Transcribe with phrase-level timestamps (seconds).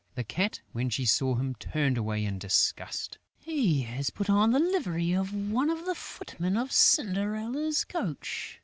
[0.15, 4.57] The Cat, when she saw him, turned away in disgust: "He has put on the
[4.57, 8.59] livery of one of the footmen of Cinderella's coach....